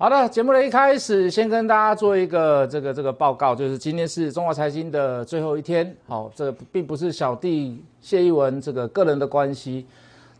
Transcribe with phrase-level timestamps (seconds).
[0.00, 5.94] 好的，节目的一开始，先跟大家做一个这个这个报告，就是今天是中华财经的最后一天。
[6.08, 9.86] 好，这并不是小弟谢一文这个个人的关系，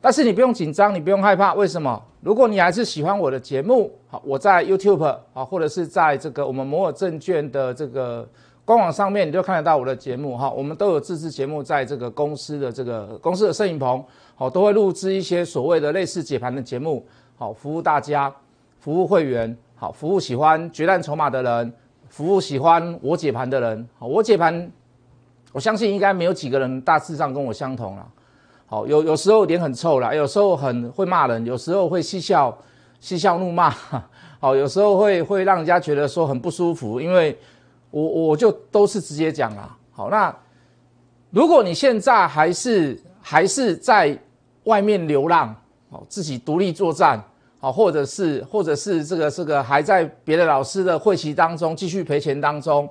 [0.01, 1.53] 但是你不用紧张，你不用害怕。
[1.53, 2.03] 为什么？
[2.23, 5.05] 如果你还是喜欢我的节目，好，我在 YouTube
[5.35, 8.27] 啊，或者是在这个我们摩尔证券的这个
[8.65, 10.51] 官网上面，你就看得到我的节目哈。
[10.51, 14.03] 我们都有自制节目，在这个公司的这个公司的摄影棚，
[14.37, 18.35] 好，都会录制一些所谓的类似解盘的节目，好，服务大家。
[18.81, 21.73] 服务会员好，服务喜欢决战筹码的人，
[22.09, 23.89] 服务喜欢我解盘的人。
[23.99, 24.71] 好，我解盘，
[25.53, 28.07] 我相信应该没有几个人大致上跟我相同了。
[28.67, 32.57] 好，有有时候脸很臭啦，有时候很会骂人，有时候会嬉笑
[33.01, 33.75] 嬉笑怒骂。
[34.41, 37.39] 好，有时候会会让人家觉得说很不舒服，因为
[37.91, 39.77] 我我就都是直接讲啦。
[39.93, 40.35] 好，那
[41.31, 44.19] 如果你现在还是还是在
[44.65, 45.55] 外面流浪，
[45.91, 47.23] 好，自己独立作战。
[47.63, 52.89] 好，或者是，或者是这个这个还在别的老师的会期当中继续赔钱当中，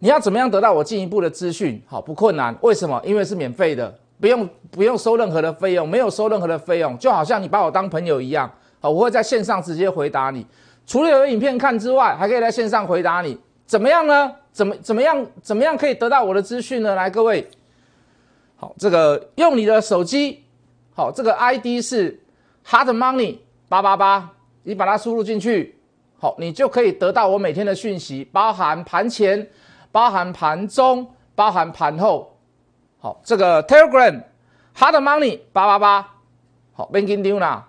[0.00, 1.82] 你要怎么样得到我进一步的资讯？
[1.86, 2.54] 好，不困难。
[2.60, 3.00] 为什么？
[3.06, 8.52] 因为是免费的，不用不用收任何的费用，没有收任何的费用，就好像你把我当朋友一样。
[8.80, 10.46] 好，我会在线上直接回答你。
[10.86, 13.38] 除了有影片看之外，还可以在线上回答你。
[13.64, 14.30] 怎么样呢？
[14.52, 15.26] 怎么怎么样？
[15.40, 16.94] 怎么样可以得到我的资讯呢？
[16.94, 17.48] 来，各位，
[18.56, 20.44] 好，这个用你的手机，
[20.94, 22.20] 好，这个 ID 是
[22.66, 23.38] Hard Money。
[23.72, 24.30] 八八八，
[24.64, 25.74] 你把它输入进去，
[26.18, 29.48] 好，你就可以得到我每天的讯息，包含盘前、
[29.90, 32.36] 包含盘中、包含盘后。
[32.98, 34.22] 好，这个 Telegram
[34.76, 36.06] Hard Money 八八八，
[36.74, 37.66] 好，Banking d 啦。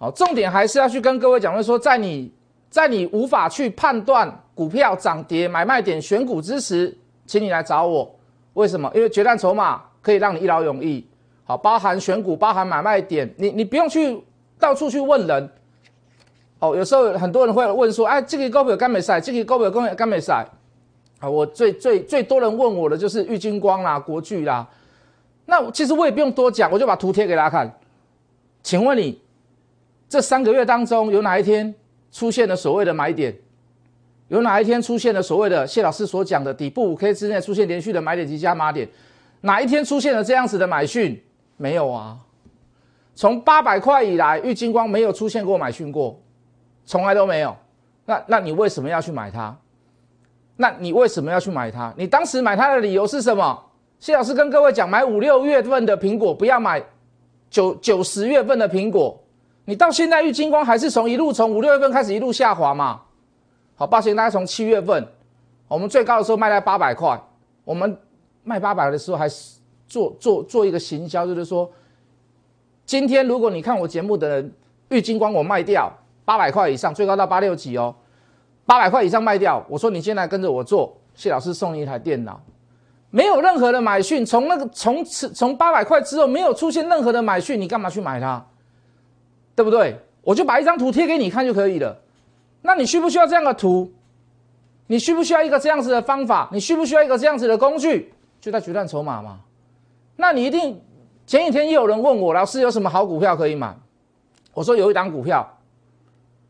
[0.00, 2.34] 好，重点还是要去跟各位讲，就是说，在你
[2.68, 8.12] 在你无法去判断股票涨跌、买卖点、选股之时，请你来找我。
[8.54, 8.90] 为什么？
[8.96, 11.08] 因为决战筹码可以让你一劳永逸。
[11.44, 14.20] 好，包含选股、包含买卖点，你你不用去。
[14.60, 15.50] 到处去问人，
[16.60, 20.46] 哦，有时候很多人会问说，哎，这个高表干美赛，这个高表干干美赛，
[21.18, 24.68] 啊，我最最最多人问我的就是玉金光啦、国巨啦，
[25.46, 27.74] 那其实我也不用多讲，我就把图贴给大家看。
[28.62, 29.18] 请问你
[30.08, 31.74] 这三个月当中有哪一天
[32.12, 33.34] 出现了所谓的买点？
[34.28, 38.88] 有哪一天出现了所谓的谢老师所讲的底部五 K 之内出现连续的买点及加码点？
[39.40, 41.20] 哪一天出现了这样子的买讯？
[41.56, 42.16] 没有啊。
[43.20, 46.18] 从八百块以来，玉金光没有出现过买讯过，
[46.86, 47.54] 从来都没有。
[48.06, 49.54] 那那你为什么要去买它？
[50.56, 51.92] 那你为什么要去买它？
[51.98, 53.62] 你当时买它的理由是什么？
[53.98, 56.82] 谢老师跟各位讲，买五六月份的苹果，不要买
[57.50, 59.22] 九九十月份的苹果。
[59.66, 63.02] 你到现在玉金光还是从一路从五六月份开始一路下滑嘛？
[63.74, 65.06] 好，抱歉，大家从七月份，
[65.68, 67.22] 我们最高的时候卖在八百块，
[67.64, 67.94] 我们
[68.44, 71.70] 卖八百的时候还是做做做一个行销，就是说。
[72.90, 74.52] 今天如果你看我节目的人，
[74.88, 75.88] 玉金光我卖掉
[76.24, 77.94] 八百块以上，最高到八六几哦，
[78.66, 79.64] 八百块以上卖掉。
[79.68, 82.42] 我说你现在跟着我做，谢老师送你一台电脑，
[83.10, 88.44] 没有任何的买讯，从那个从此从八百块之后没有出现任何的买讯，你干嘛去买它？
[89.54, 89.96] 对不对？
[90.22, 91.96] 我就把一张图贴给你看就可以了。
[92.62, 93.88] 那你需不需要这样的图？
[94.88, 96.48] 你需不需要一个这样子的方法？
[96.52, 98.12] 你需不需要一个这样子的工具？
[98.40, 99.38] 就在决战筹码嘛。
[100.16, 100.82] 那你一定。
[101.30, 103.72] 前几天又有人问我，老师有什么好股票可以买？
[104.52, 105.48] 我说有一档股票，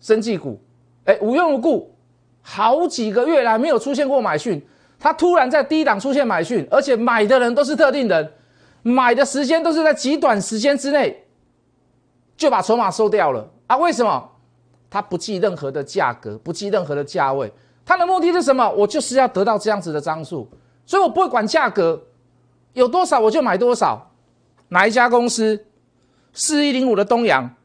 [0.01, 0.59] 生技股，
[1.05, 1.95] 哎，无缘无故，
[2.41, 4.67] 好几个月来没有出现过买讯，
[4.99, 8.33] 它突然在低档出现买讯，而且买的人都是特定人，
[8.81, 11.27] 买的时间都是在极短时间之内
[12.39, 13.77] 就把筹码收掉了啊？
[13.77, 14.31] 为什么？
[14.89, 17.53] 他不计任何的价格，不计任何的价位，
[17.85, 18.67] 他的目的是什么？
[18.71, 20.49] 我就是要得到这样子的张数，
[20.87, 22.03] 所以我不会管价格
[22.73, 24.07] 有多少，我就买多少。
[24.71, 25.67] 哪一家公司？
[26.33, 27.57] 四一零五的东阳，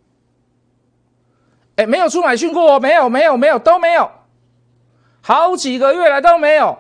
[1.76, 4.10] 哎，没有出买讯过哦，没有，没有，没有，都没有，
[5.22, 6.76] 好几个月来都没有，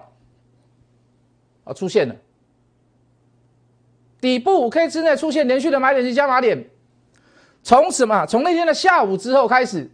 [1.63, 2.16] 啊，出现了，
[4.19, 6.71] 底部五 K 之内出现连续的买点及加码点，
[7.61, 8.25] 从什么？
[8.25, 9.91] 从那天的下午之后开始，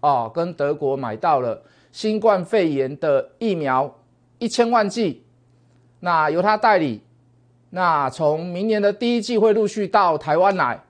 [0.00, 1.62] 哦，跟德国买到了
[1.92, 3.96] 新冠肺炎的疫苗
[4.38, 5.24] 一千万剂，
[6.00, 7.00] 那由他代理。
[7.74, 10.80] 那从明年的第一季会陆续到台湾来，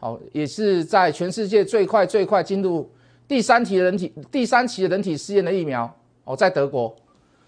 [0.00, 2.90] 好，也是在全世界最快最快进入
[3.28, 5.88] 第三期人体第三期人体试验的疫苗
[6.24, 6.92] 哦，在德国，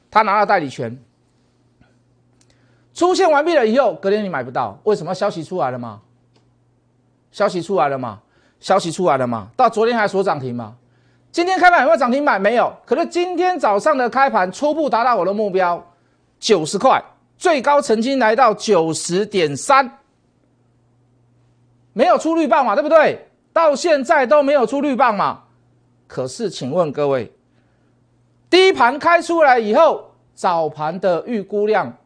[0.08, 0.96] 他拿了代理权，
[2.94, 5.12] 出现完毕了以后，隔天你买不到，为什么？
[5.12, 6.00] 消息出来了吗？
[7.32, 8.20] 消息出来了吗？
[8.60, 9.48] 消息出来了吗？
[9.56, 10.76] 到昨天还锁涨停吗？
[11.32, 12.40] 今天开盘有没有涨停板？
[12.40, 15.84] 没有，可是今天早上的开盘初步达到我的目标，
[16.38, 17.02] 九十块。
[17.38, 19.98] 最高曾经来到九十点三，
[21.92, 23.28] 没有出绿棒嘛，对不对？
[23.52, 25.44] 到现在都没有出绿棒嘛。
[26.06, 27.32] 可是，请问各位，
[28.48, 31.96] 第一盘开出来以后，早盘的预估量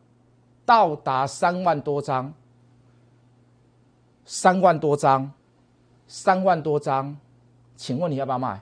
[0.65, 2.33] 到达三万多张，
[4.25, 5.31] 三万多张，
[6.07, 7.17] 三万多张，
[7.77, 8.61] 请问你要不要卖？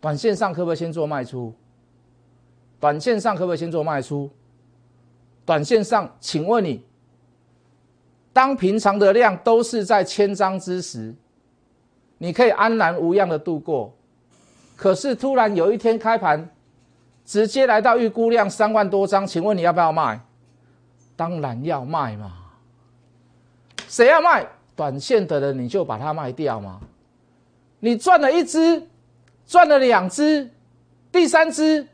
[0.00, 1.52] 短线上可不可以先做卖出？
[2.80, 4.30] 短线上可不可以先做卖出？
[5.48, 6.84] 短线上，请问你，
[8.34, 11.14] 当平常的量都是在千张之时，
[12.18, 13.90] 你可以安然无恙的度过。
[14.76, 16.46] 可是突然有一天开盘，
[17.24, 20.20] 直接来到预估量三万多张，请问你要不要卖？
[21.16, 22.30] 当然要卖嘛。
[23.88, 24.46] 谁要卖？
[24.76, 26.78] 短线的人你就把它卖掉嘛。
[27.80, 28.86] 你赚了一只。
[29.46, 30.50] 赚了两只，
[31.10, 31.88] 第三只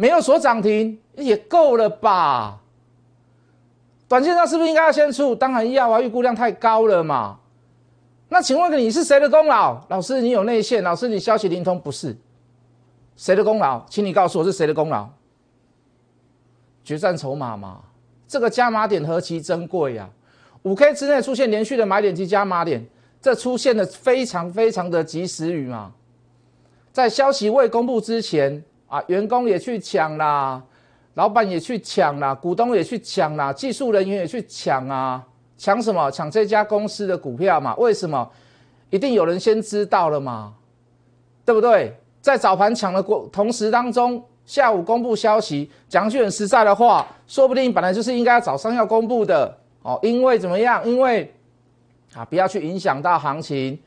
[0.00, 2.58] 没有锁涨停也够了吧？
[4.08, 5.34] 短线上是不是应该要先出？
[5.34, 7.38] 当然要啊，预估量太高了嘛。
[8.30, 9.78] 那请问你是谁的功劳？
[9.90, 10.82] 老师，你有内线？
[10.82, 11.78] 老师，你消息灵通？
[11.78, 12.16] 不是，
[13.14, 13.84] 谁的功劳？
[13.90, 15.06] 请你告诉我是谁的功劳？
[16.82, 17.82] 决战筹码嘛，
[18.26, 20.08] 这个加码点何其珍贵呀！
[20.62, 22.82] 五 K 之内出现连续的买点及加码点，
[23.20, 25.92] 这出现的非常非常的及时雨嘛。
[26.90, 30.60] 在消息未公布之前啊，员工也去抢啦，
[31.14, 35.24] 老板也去抢啦，股东也去抢啦，技术人员也去抢啊，
[35.56, 36.10] 抢什么？
[36.10, 37.72] 抢这家公司的股票嘛？
[37.76, 38.28] 为什么？
[38.90, 40.54] 一定有人先知道了嘛？
[41.44, 41.96] 对不对？
[42.20, 50.84] 在早盘抢的过同时当中，下午公布消息，讲句很实在的话，说不定本来就是应该早上要公布的哦，因为怎么样？
[50.84, 51.32] 因为
[52.12, 53.78] 啊，不要去影响到行情。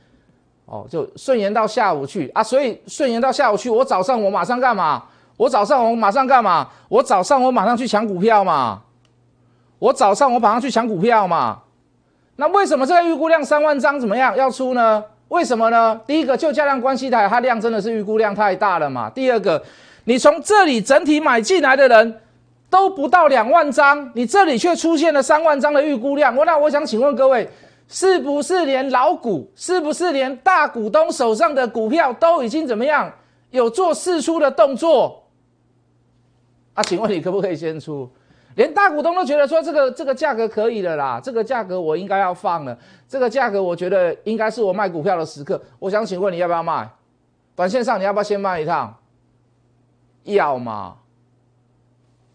[0.66, 5.04] 哦，就顺延到下午去啊，所以顺延到下午去，我早上我马上干嘛？
[5.36, 6.68] 我早上我马上干嘛？
[6.88, 8.82] 我早上我马上去抢股票嘛。
[9.80, 11.60] 我早上我马上去抢股票嘛。
[12.38, 15.04] 那为什么这个预估量三万张怎么样要出呢？
[15.28, 16.00] 为什么呢？
[16.08, 19.10] 第一个就价量关系台，它量真的是预估量太大了嘛。
[19.10, 19.62] 第二个，
[20.06, 22.22] 你从这里整体买进来的人
[22.70, 26.34] 都不到两万张，你这里却出现了三万张的预估量。
[26.36, 27.50] 我那我想请问各位。
[27.88, 33.12] 是不是连老股，是不是连大股东手上的股票都已经怎么样
[33.52, 35.24] 有做试出的动作？
[36.74, 38.10] 啊，请问你可不可以先出？
[38.56, 42.78] 连大股东都觉得说这个这个价格可以了啦，这个价格我应该要放了，
[43.08, 45.62] 这个价格我觉得应该是我卖股票的时刻。
[45.80, 46.90] 我想请问你要不要卖？
[47.56, 48.96] 短线上你要不要先卖一趟？
[50.24, 50.98] 要嘛？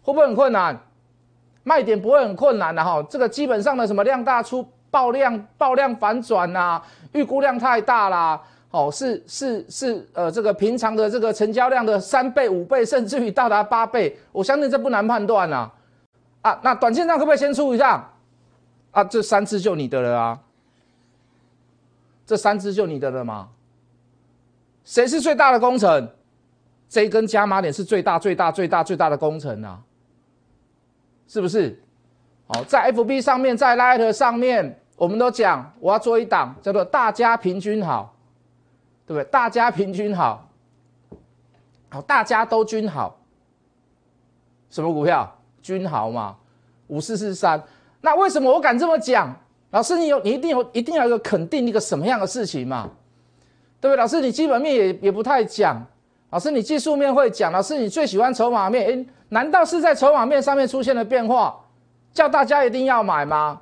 [0.01, 0.79] 会不会很困难？
[1.63, 4.65] 卖点不会很困难的哈，这个基本上的什么量大出。
[4.91, 6.81] 爆量爆量反转呐，
[7.13, 8.41] 预估量太大啦，
[8.71, 15.71] 哦，是是是，呃，这个平常的这个成交量的三倍、五倍，甚至于到达八倍，我相信这不难判断呐。
[16.41, 18.09] 啊，那短线上可不可以先出一下？
[18.91, 20.39] 啊，这三只就你的了啊，
[22.25, 23.49] 这三只就你的了吗？
[24.83, 26.09] 谁是最大的工程？
[26.87, 29.79] 这根加码点是最大、最大、最大、最大的工程啊，
[31.27, 31.79] 是不是？
[32.51, 38.11] 好，在 FB 上面，在 Light 上面，我们都讲我要做一档叫做“大家平均好”，
[39.05, 39.23] 对不对？
[39.29, 40.49] 大家平均好，
[41.89, 43.15] 好，大家都均好。
[44.71, 45.31] 什么股票？
[45.61, 46.35] 均好嘛？
[46.87, 47.61] 五四四三。
[48.01, 49.31] 那为什么我敢这么讲？
[49.69, 52.89] 老师，你有你一定有一定要有肯定一个什么样的事情嘛？
[53.79, 53.97] 对不对？
[53.97, 55.85] 老师，你基本面也也不太讲。
[56.31, 57.51] 老师，你技术面会讲。
[57.51, 58.87] 老师，你最喜欢筹码面？
[58.87, 61.55] 诶，难道是在筹码面上面出现了变化？
[62.13, 63.61] 叫大家一定要买吗？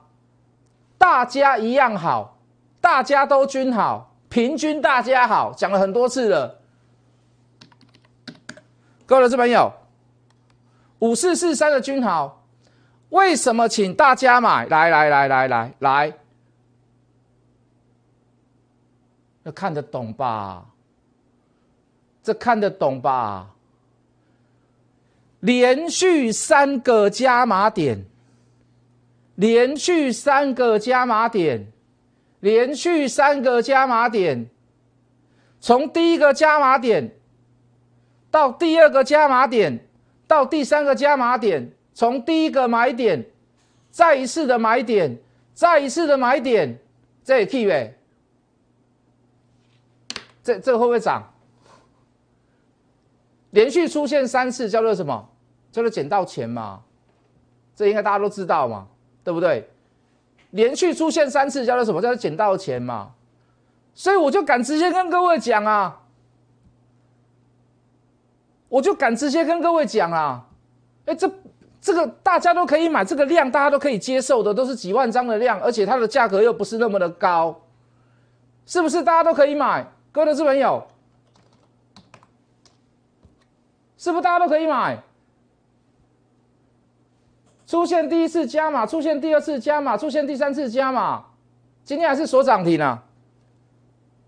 [0.97, 2.39] 大家一样好，
[2.81, 6.59] 大家都均好，平均大家好，讲了很多次了。
[9.05, 9.71] 各位投资朋友，
[10.99, 12.43] 五四四三的均好，
[13.09, 14.65] 为什么请大家买？
[14.65, 16.13] 来来来来来来，
[19.43, 20.65] 要看得懂吧？
[22.23, 23.51] 这看得懂吧？
[25.39, 28.03] 连续三个加码点。
[29.37, 31.71] 连续三个加码点，
[32.39, 34.49] 连续三个加码点，
[35.61, 37.15] 从第一个加码点
[38.31, 39.87] 到第二个加码点，
[40.25, 43.23] 到第三个加码点，从第一个买点，
[43.91, 45.15] 再一次的买点，
[45.53, 46.79] 再一次的买点，
[47.23, 47.95] 这也 key 呗？
[50.41, 51.31] 这这会不会涨？
[53.51, 55.29] 连续出现三次叫做什么？
[55.71, 56.81] 叫做捡到钱嘛？
[57.75, 58.87] 这应该大家都知道嘛？
[59.27, 59.69] 对不对？
[60.51, 62.01] 连续出现三次叫做什么？
[62.01, 63.11] 叫做捡到钱嘛。
[63.93, 65.99] 所以我就敢直接跟各位讲啊。
[68.69, 70.47] 我就敢直接跟各位讲啊，
[71.05, 71.29] 哎，这
[71.81, 77.59] 这个大家都可以买，这个量大家都可以接受的，都是几万张的量，而且它的价格又不是那么的高。
[78.65, 79.85] 是不是大家都可以买？
[80.13, 80.87] 各位投资朋友。
[83.97, 85.03] 是不是大家都可以买？
[87.67, 91.25] 出现第一次加码，出现第二次加码，出现第三次加码，
[91.83, 93.03] 今天还是锁涨停啊！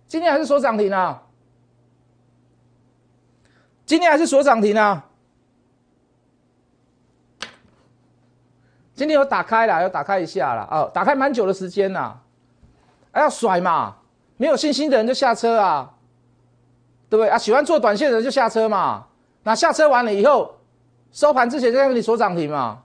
[0.08, 1.24] 今天还是锁涨停啊！
[3.86, 5.06] 今天还是锁涨停啊！
[8.94, 12.18] 今天有打开了，有打开一下了哦，打开蛮久的时间呐，
[13.14, 13.96] 还要甩嘛？
[14.36, 15.94] 没有信心的人就下车啊，
[17.10, 17.38] 对不对啊？
[17.38, 19.06] 喜欢做短线的人就下车嘛。
[19.44, 20.56] 那下车完了以后，
[21.14, 22.84] 收盘之前就在给你锁涨停嘛。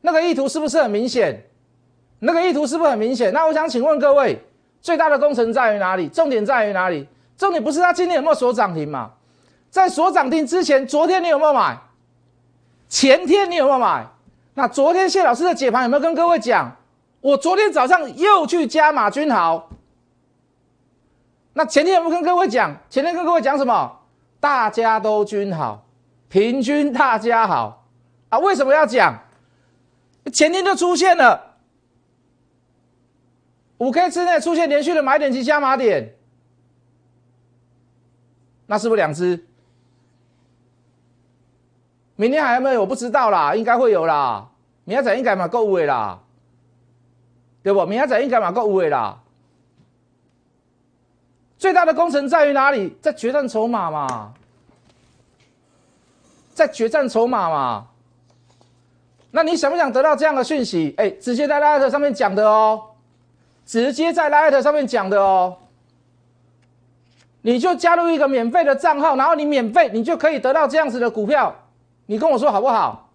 [0.00, 1.44] 那个意图是不是很明显？
[2.20, 3.32] 那个意图是不是很明显？
[3.32, 4.40] 那我想请问各位，
[4.80, 6.08] 最大的工程在于哪里？
[6.08, 7.06] 重点在于哪里？
[7.36, 9.12] 重点不是他今天有没有锁涨停嘛？
[9.70, 11.78] 在锁涨停之前，昨天你有没有买？
[12.88, 14.06] 前天你有没有买？
[14.54, 16.74] 那昨天谢老师的解盘有没有跟各位讲？
[17.20, 19.68] 我昨天早上又去加码君豪。
[21.52, 22.76] 那前天有没有跟各位讲？
[22.88, 23.98] 前天跟各位讲什么？
[24.40, 25.84] 大家都均好，
[26.28, 27.84] 平均大家好
[28.28, 28.38] 啊？
[28.38, 29.16] 为什么要讲？
[30.30, 31.56] 前天就出现了
[33.78, 36.14] 五 K 之内出现连续的买点及加码点，
[38.66, 39.46] 那是不是两只？
[42.16, 42.80] 明天还有没有？
[42.80, 44.50] 我不知道啦，应该会有啦。
[44.84, 46.20] 明仔载应该嘛够位啦，
[47.62, 47.86] 对不？
[47.86, 49.22] 明仔载应该嘛够位啦。
[51.58, 52.96] 最大的工程在于哪里？
[53.00, 54.34] 在决战筹码嘛，
[56.54, 57.86] 在决战筹码嘛。
[59.30, 60.94] 那你想不想得到这样的讯息？
[60.96, 62.82] 哎，直接在 Light 上面讲的哦，
[63.66, 65.58] 直接在 Light 上面讲的哦。
[67.42, 71.54] 你就加入一个免费的账号，然后你免费，你就可以得到这样子的股票。
[72.06, 73.10] 你跟我说好不好？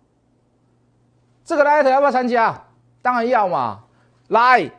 [1.43, 2.63] 这个 light 要不要参加？
[3.01, 3.84] 当然要嘛！
[4.29, 4.72] 来，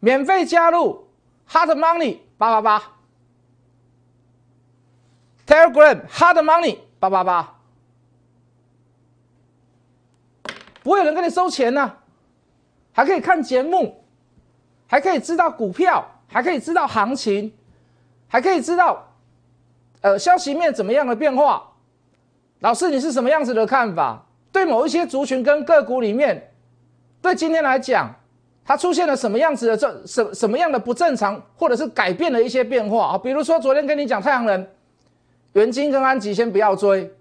[0.00, 1.06] 免费加入
[1.48, 2.82] Hard Money 八八八
[5.46, 7.57] ，Telegram Hard Money 八八八，
[10.88, 11.92] 不会有人跟你收钱呢，
[12.92, 14.02] 还可以看节目，
[14.86, 17.52] 还可以知道股票，还可以知道行情，
[18.26, 19.06] 还可以知道
[20.00, 21.62] 呃消息面怎么样的变化。
[22.60, 24.24] 老师，你是什么样子的看法？
[24.50, 26.50] 对某一些族群跟个股里面，
[27.20, 28.10] 对今天来讲，
[28.64, 33.18] 它出现了什么样子的这什什么样的不正常，或者是改变了一些变化啊？
[33.18, 34.66] 比如说昨天跟你讲太阳能、
[35.52, 37.14] 元金跟安吉，先不要追，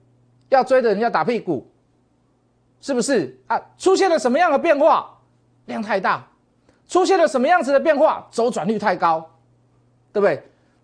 [0.48, 1.70] 要追的人要打屁股，
[2.81, 3.60] 是不是啊？
[3.77, 5.10] 出现了什么样的变化？
[5.65, 6.25] 量太大，
[6.88, 8.25] 出现了什么样子的变化？
[8.31, 9.19] 周转率太高，
[10.13, 10.41] 对不对？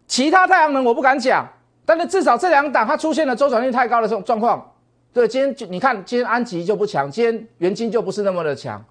[0.08, 1.48] 其他太阳能我不敢讲。
[1.86, 4.72] 但是至少这两档它出现了周转率太高的这种状况，
[5.12, 8.82] 对，今天就你看今天安吉就不强，今天元金就不是那么的强。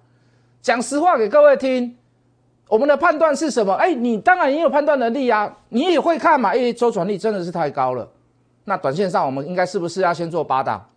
[0.61, 1.97] 讲实话给各位听，
[2.67, 3.73] 我们的判断是什么？
[3.73, 6.51] 哎，你当然也有判断能力啊，你也会看嘛。
[6.51, 8.07] 哎，周转率真的是太高了，
[8.65, 10.87] 那短线上我们应该是不是要先做八档，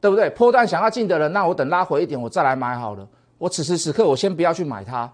[0.00, 0.30] 对不对？
[0.30, 3.06] 破段想要进的人，那我等拉回一点我再来买好了。
[3.38, 5.10] 我此时此刻我先不要去买它，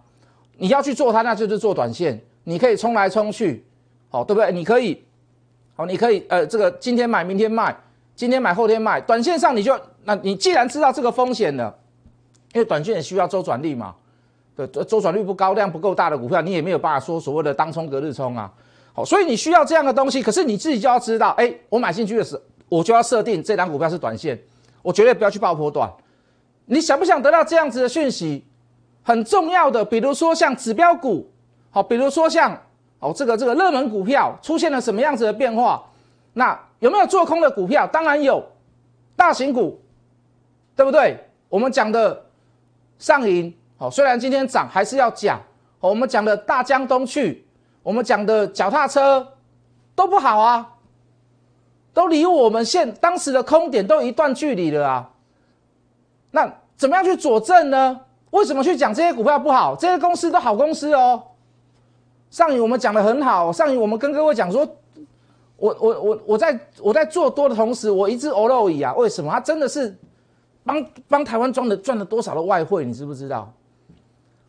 [0.57, 3.65] 你要去做它，那就是做短线，你可以冲来冲去，
[4.09, 4.53] 好，对不对？
[4.53, 5.03] 你可以。
[5.75, 7.75] 好，你可以呃，这个今天买，明天卖，
[8.15, 9.01] 今天买，后天卖。
[9.01, 9.75] 短线上你就，
[10.05, 11.75] 那你既然知道这个风险了，
[12.53, 13.95] 因为短线也需要周转率嘛，
[14.55, 18.53] 对，周转率不高，量不够大的股票，你也没有办法说所谓的当冲隔日冲啊。
[18.93, 24.39] 好，所以你需要这样的东西，可是你自己就要知道，哎，我买进去的时候，我就要设定这档股票是短线，
[24.83, 25.91] 我绝对不要去爆破短。
[26.67, 28.45] 你想不想得到这样子的讯息？
[29.03, 31.31] 很重要的，比如说像指标股，
[31.71, 32.61] 好，比如说像。
[33.01, 35.83] 哦，这个这个热门股票出现了什么样子的变化？
[36.35, 37.85] 那有没有做空的股票？
[37.85, 38.41] 当然有，
[39.17, 39.83] 大型股，
[40.77, 41.19] 对不对？
[41.49, 42.25] 我们讲的
[43.01, 45.43] 上银，好，虽然今天涨，还是要讲。
[45.81, 47.45] 我们讲的大江东去，
[47.83, 49.27] 我们讲的脚踏车
[49.97, 50.72] 都不好啊，
[51.95, 55.11] 都离我们现当时的空点都一段距离了啊。
[56.31, 58.01] 那怎么样去佐证呢？
[58.31, 59.77] 为什么去讲这些股票不好？
[59.77, 61.23] 这些公司都好公司哦。
[62.31, 64.67] 上影我们讲的很好，上影我们跟各位讲说，
[65.59, 69.31] 我我我我在我在做多的同时，我一直欧肉椅啊，为什么？
[69.31, 69.95] 他真的是
[70.65, 73.53] 帮帮台湾赚了赚了多少的外汇，你知不知道？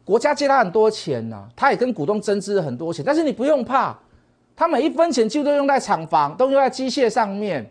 [0.05, 3.97] 国家借他很多钱呐，他也跟股东增资了很多钱，但是你不用怕，
[4.55, 7.69] 他每一分钱几乎都用在厂房，都用在机械上面。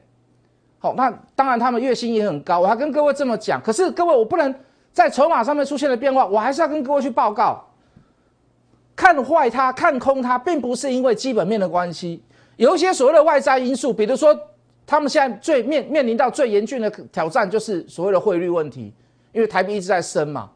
[0.79, 3.61] 好，那当然他们月薪也很高，我还跟各位这么讲。
[3.63, 4.53] 可是各位，我不能
[4.93, 7.65] 在筹码上面出现了变化，我还是要跟各位去报告。
[8.95, 12.23] 看坏它，看空它，并不是因为基本面的关系，
[12.57, 14.39] 有一些所谓的外在因素，比如说
[14.87, 18.93] 他们现在最面面临到最严峻的挑战就是所谓的汇率问题，
[19.33, 20.51] 因为台币一直在升嘛，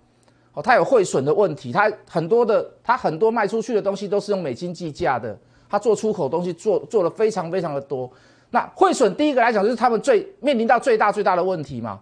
[0.52, 5.36] 哦，它有汇损的问题，它很多的，它很多卖出去的东西都是用美金计价的，
[5.68, 8.10] 它做出口东西做做的非常非常的多，
[8.50, 11.98] 那汇损第一个来讲就是他们最面临到最大最大的问题嘛。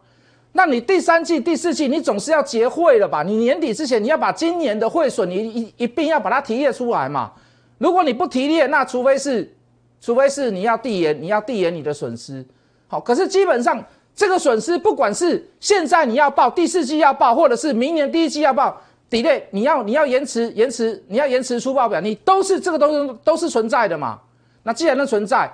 [0.52, 3.24] 那你第三季、第四季你总是要结汇了吧？
[3.24, 7.32] 你年底之前你要把今年的汇损你一一并要把它提列出来嘛。
[7.78, 9.52] 如果你不提列，那除非是，
[10.00, 12.44] 除非是你要递延，你要递延你的损失。
[12.86, 18.80] 好，可是基本上这个损失，不管是现在你要报第四季要报，或者是明年第一季要报
[19.10, 24.20] ，delay 你要你要延迟延迟，你要延迟出报表，你都是这个都是都是存在的嘛。
[24.62, 25.50] 那既然能存在，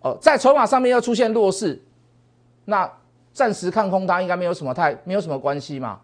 [0.00, 1.82] 哦，在筹码上面又出现弱势，
[2.64, 2.90] 那
[3.32, 6.00] 暂时看空它应该没有什么太没有什么关系嘛，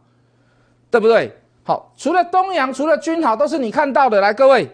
[0.90, 1.34] 对不对？
[1.64, 4.20] 好，除了东阳，除了君豪，都是你看到的。
[4.20, 4.68] 来，各位。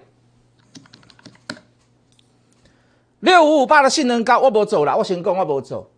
[3.21, 5.91] 六五五八的性能高，我不走了，我先讲我不走。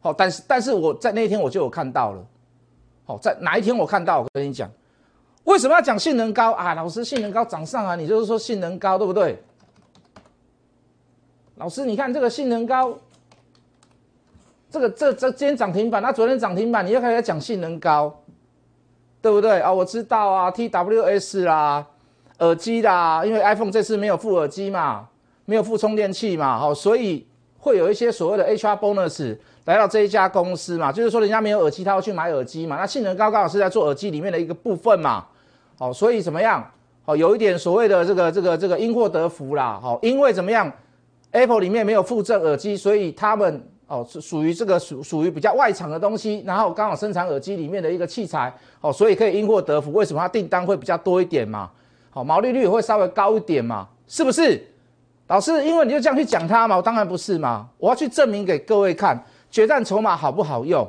[0.00, 2.24] 好，但是但是我在那一天我就有看到了。
[3.06, 4.20] 好，在哪一天我看到？
[4.20, 4.70] 我跟你讲，
[5.44, 6.74] 为什么要讲性能高啊？
[6.74, 9.42] 老师，性能高涨上啊，你就是说性能高，对不对？
[11.56, 12.98] 老师，你看这个性能高，
[14.70, 18.22] 这个这这今天涨停板，那昨天涨停板，你又开始讲性能高，
[19.22, 19.72] 对不对啊？
[19.72, 21.86] 我知道啊，TWS 啦，
[22.38, 25.08] 耳机啦，因为 iPhone 这次没有附耳机嘛。
[25.46, 29.36] 没有付充电器嘛，好，所以会有一些所谓的 HR bonus
[29.66, 35.26] 来到这一家公司嘛，就是说人家没有耳机，他要去买耳机嘛，那性能高刚好是在做耳机里面的一个部分嘛，
[35.78, 36.64] 哦，所以怎么样，
[37.04, 40.70] 哦，有一点所谓的这个这个这个因祸得福啦，好，因为怎么样
[41.32, 51.70] ，Apple 里面没有附赠耳机，所以他们哦是属于这个属属于比较外厂的东西，然后刚好生产耳机里面的一个器材，哦，所以可以因祸得福，为什么它订单会比较多一点嘛，
[52.10, 54.64] 好，毛利率会稍微高一点嘛，是不是？
[55.26, 59.18] 老师，因为你就这样去讲它嘛，我当然不是嘛，我要去证明给各位看，
[59.50, 60.86] 决战筹码好不好用？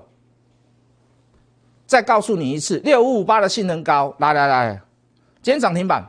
[1.85, 4.81] 再告诉你一次，六五五八的性能高，来来来，
[5.41, 6.03] 今天涨停板，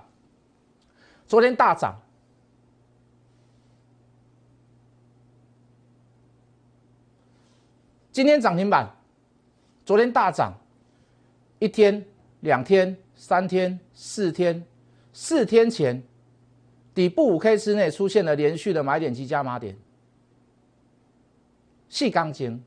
[1.27, 2.01] 昨天大涨，
[8.11, 8.91] 今天涨停板，
[9.85, 10.55] 昨天大涨，
[11.59, 12.05] 一天、
[12.41, 14.65] 两天、三天、四天，
[15.13, 16.03] 四天前。
[16.95, 19.77] 底部五 K 之内出现了连续的买点及加码点，
[21.91, 22.65] 细钢筋，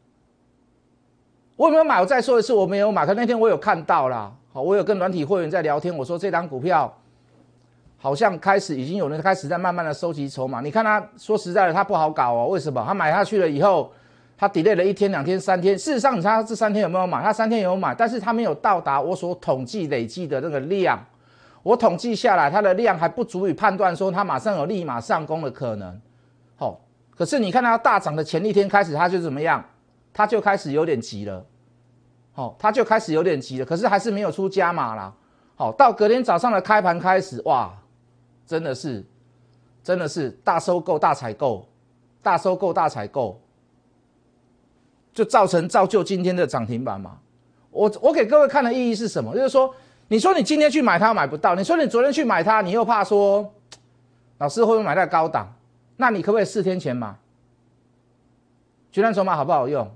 [1.59, 1.99] 我有没有买？
[1.99, 3.05] 我再说一次，我没有买。
[3.05, 6.97] 可那天我有看到啦，好，我有跟软体会员在聊天，我说这张股票
[7.97, 10.61] 好像开始已经有人开始在慢慢的收集筹码。
[10.61, 12.47] 你看他说实在的，他不好搞哦。
[12.47, 12.81] 为什么？
[12.87, 13.91] 他买下去了以后，
[14.37, 15.77] 他 delay 了一天、两天、三天。
[15.77, 17.21] 事实上，你看这三天有没有买？
[17.21, 20.97] 他三天有买，但是他没有到达我所统计累计的那个量。
[21.61, 25.99] 我统计下来，它的量还不足以判断说它马上有立马上攻的可能。
[26.55, 26.79] 好，
[27.13, 29.61] 可是你看它大涨的前一天开始，它就怎么样？
[30.11, 31.45] 它就开始有点急了。
[32.39, 33.65] 哦，他就开始有点急了。
[33.65, 35.13] 可是还是没有出加码啦。
[35.55, 37.69] 好，到隔天早上的开盘开始，哇，
[38.47, 39.03] 真的是，
[39.83, 41.67] 真的是大收购、大采购、
[42.21, 43.39] 大收购、大采购，
[45.13, 47.17] 就造成造就今天的涨停板嘛。
[47.71, 49.35] 我我给各位看的意义是什么？
[49.35, 49.73] 就是说。
[50.11, 53.53] 你说你今天去买它买不到，你说你昨天去买它，你又怕说
[54.39, 55.53] 老师会不会买在高档？
[55.97, 57.15] 那你可不可以四天前买？
[58.91, 59.87] 决战筹码好不好用？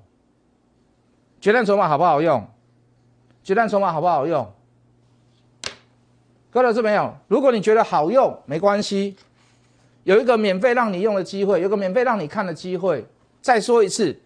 [1.43, 2.47] 决战筹码好不好用？
[3.43, 4.49] 决战筹码好不好用？
[6.49, 7.13] 各位这没有？
[7.27, 9.17] 如果你觉得好用，没关系，
[10.05, 13.05] 有一个免费让你用的机会，有个免费让你看的机会。
[13.41, 14.17] 再说一次，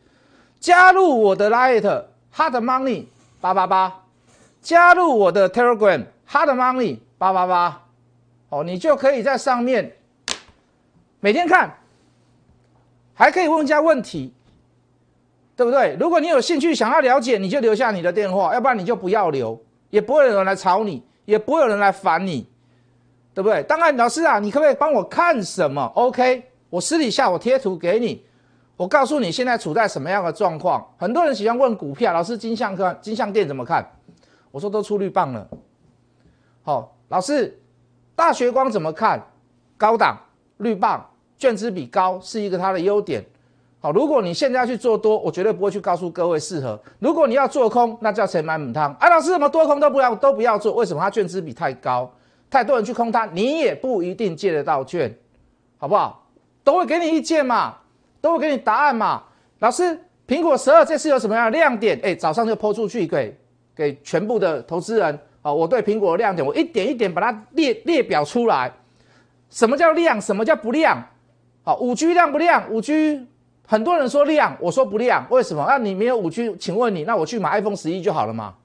[0.60, 1.82] 加入我的 Light
[2.36, 3.06] Hard Money
[3.42, 4.04] 八八八。
[4.62, 7.82] 加入我的 Telegram Hard Money 八八八，
[8.50, 9.98] 哦，你就可以在上面
[11.20, 11.80] 每天看，
[13.16, 14.32] 还可以问一下问题，
[15.58, 15.98] 对不对？
[16.00, 22.48] 如果你有兴趣想要了解，你就留下你的电话，要不然你就不要留，也不会有人来吵你，也不会有人来烦你，
[23.34, 23.64] 对不对？
[23.64, 28.24] 当然，老师啊，你可不可以帮我看什么？OK，我私底下我贴图给你，
[28.76, 30.88] 我告诉你现在处在什么样的状况。
[30.96, 33.84] 很多人喜欢问股票，老师金相科、金相店怎么看？
[34.52, 35.48] 我说都出绿棒了，
[36.62, 37.60] 好，老师，
[38.16, 39.20] 大学光怎么看？
[39.76, 40.18] 高档
[40.58, 43.26] 绿棒，卷资比高是一个它的优点。
[43.80, 46.80] 好，如果你现在要去做多，我绝对不会去告诉各位适合。
[47.00, 48.96] 如果你要做空，那叫谁买母汤？
[49.00, 50.74] 哎，老师什么多空都不要都不要做？
[50.74, 51.02] 为什么？
[51.02, 52.12] 它卷资比太高，
[52.50, 55.16] 太多人去空它，你也不一定借得到券，
[55.78, 56.28] 好不好？
[56.64, 57.76] 都会给你意见嘛，
[58.20, 59.24] 都会给你答案嘛。
[59.60, 62.00] 老师，苹果十二这次有什么样的亮点？
[62.04, 63.38] 哎，早上就抛出去给。
[63.78, 65.54] 给全部的投资人啊！
[65.54, 68.74] 我对苹果的亮点，我一点一点把它列列表出来。
[69.52, 70.20] 什么叫亮？
[70.20, 71.00] 什么叫不亮？
[71.62, 72.68] 好，五 G 亮不亮？
[72.72, 73.28] 五 G
[73.70, 75.66] 很多人说亮，我说不亮，为什么？
[75.68, 78.56] 那你没有五 G，请问你，那我去买 iPhone 十一就好了嘛？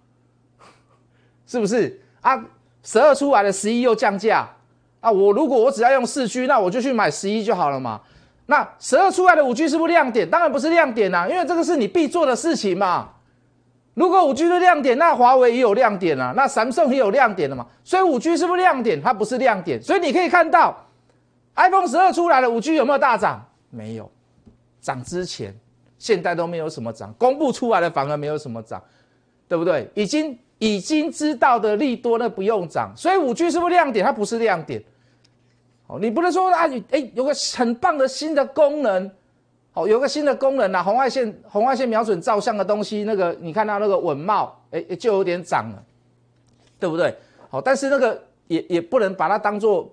[1.45, 2.43] 是不是啊？
[2.85, 4.49] 十二出来的十一又降价
[5.01, 5.11] 啊！
[5.11, 8.01] 我如果我只要用四 G，那我就去买十一就好了嘛？
[8.47, 10.29] 那十二出来的五 G 是不是亮点？
[10.29, 13.09] 当然不是亮点啊，因为这个是你必做的事情嘛。
[13.95, 17.67] 如果五 G 是亮点，那华为也有亮点啊，那闪送也有亮点了嘛。
[17.85, 19.01] 所以五 G 是不是亮点？
[19.01, 19.83] 它不是亮点。
[19.83, 20.77] 所以你可以看到
[21.55, 23.45] ，iPhone 十二出来了，五 G 有没有大涨？
[23.71, 24.11] 没有，
[24.83, 25.59] 涨之前，
[25.99, 28.83] 现在都没有什么涨，公布出来的反而没有什么涨，
[29.49, 29.88] 对不对？
[29.95, 32.92] 已经已经知道的利多，那不用涨。
[32.95, 34.05] 所以五 G 是不是亮点？
[34.05, 34.83] 它不是亮点。
[36.01, 39.11] 你不能说啊，你哎有个很棒的新的功能，
[39.73, 45.85] 好有个新的功能啊，红外线红外线瞄准照相的东西，那个你看到那个稳茂，哎就有点涨了，
[46.81, 47.14] 对不对？
[47.51, 49.92] 好，但是那个也也不能把它当做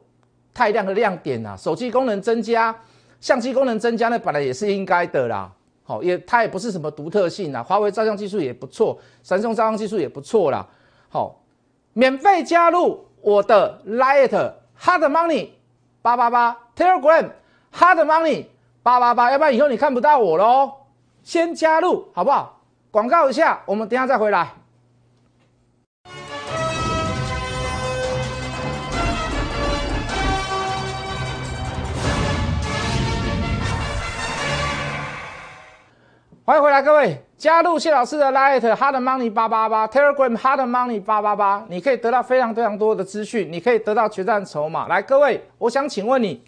[0.53, 1.57] 太亮的亮点啊。
[1.57, 2.73] 手机功能增加，
[3.19, 5.51] 相机功能增加，呢本来也是应该的啦。
[5.83, 7.63] 好，也它也不是什么独特性啊。
[7.63, 10.67] 华为照相技术也不错，三星照相技术也不错啦。
[11.09, 11.41] 好，
[11.93, 14.29] 免费加入我的 Light
[14.79, 15.49] Hard Money。
[16.01, 17.29] 八八八 Telegram
[17.73, 18.45] Hard Money
[18.81, 20.71] 八八八，要不然以后你看不到我喽。
[21.23, 22.61] 先加入好不好？
[22.89, 24.53] 广告一下，我们等下再回来。
[36.49, 44.87] 欢迎回来，各位加入谢老师的 Light Hard Money 八八八 Telegram Hard Money 八八八，你可以得到非常非常多的资讯，你可以得到决战筹码。
[44.87, 46.41] 来，各位，我想请问你，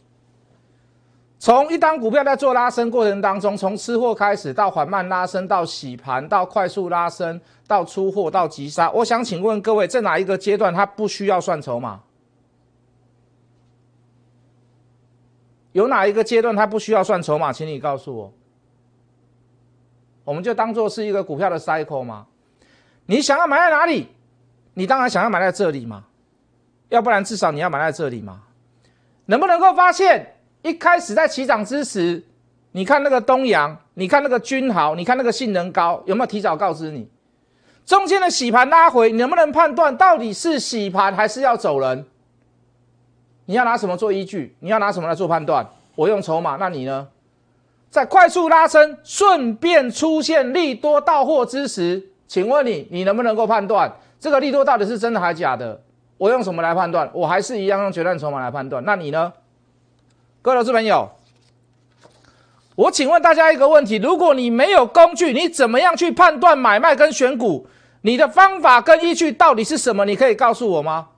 [1.37, 11.99] 从一单股票在做拉升过程当中，从吃货开始到缓慢拉升，到洗盘，到快速拉升，到出货，到急杀，我想请问各位，在哪一个阶段它不需要算筹码？
[15.73, 17.53] 有哪一个阶段它不需要算筹码？
[17.53, 18.33] 请你告诉我。
[20.31, 22.25] 我们就当做是一个股票的 cycle 吗？
[23.05, 24.07] 你想要买在哪里？
[24.75, 26.05] 你当然想要买在这里嘛，
[26.87, 28.43] 要不然至少你要买在这里嘛。
[29.25, 32.23] 能不能够发现一开始在起涨之时，
[32.71, 37.09] 你看那个东阳，你看那个君豪，你看那个性能高，有没有提早告知你？
[37.85, 42.05] 中间的洗盘拉回，能不能判断到底是洗盘还是要走人？
[43.43, 44.55] 你要拿什么做依据？
[44.61, 45.67] 你要拿什么来做判断？
[45.95, 47.09] 我用筹码，那你呢？
[47.91, 55.79] 在快速拉升，顺便出现利多到货之时，请问你，你能不能够判断这个利多到底是真的还是假的？
[56.17, 57.09] 我用什么来判断？
[57.13, 58.81] 我还是一样用决战筹码来判断。
[58.85, 59.33] 那你呢，
[60.41, 61.09] 各位投资朋友？
[62.75, 67.67] 我请问大家一个问题：如果你没有工具，你怎么样去判断买卖跟选股？
[68.03, 70.05] 你的方法跟依据到底是什么？
[70.05, 71.09] 你可以告诉我吗？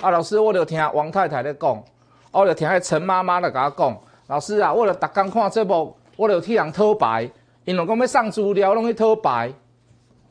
[0.00, 1.84] 啊，老师，我有听王太太在讲，
[2.32, 3.96] 我有听陈妈妈在跟我讲。
[4.28, 7.30] 老师啊，我了逐工看这部，我了替人偷牌，
[7.64, 9.52] 因为讲要上资料，拢去偷牌，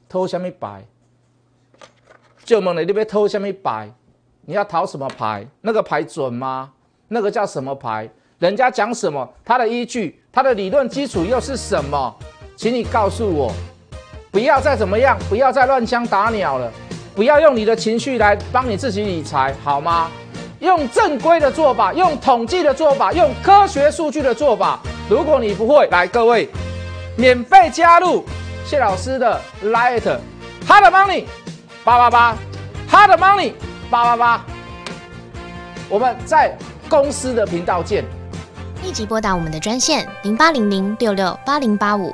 [0.10, 0.84] 偷什么牌？
[2.44, 3.90] 就问你，你要偷什么牌？
[4.42, 5.48] 你要讨什么牌？
[5.62, 6.72] 那个牌准吗？
[7.08, 8.10] 那个叫什么牌？
[8.40, 9.28] 人家讲什么？
[9.46, 12.16] 他的依据，他的理论基础又是什么？
[12.58, 13.52] 请你告诉我，
[14.30, 16.72] 不要再怎么样，不要再乱枪打鸟了，
[17.16, 20.12] 不要用你的情绪来帮你自己理财，好吗？
[20.60, 24.80] 用正规的做法，用统计的做法，用科学数据的做法。
[25.10, 26.50] 如果你不会，来各位，
[27.18, 28.24] 免费加入
[28.66, 30.02] 谢老师的 Light
[30.68, 31.26] Hard Money
[31.84, 32.38] 八八八
[32.90, 33.54] Hard Money
[33.90, 34.46] 八八八。
[35.90, 36.58] 我们在
[36.90, 38.04] 公司的频道见。
[38.84, 42.14] 立即拨打我们的专线零八零零六六八零八五。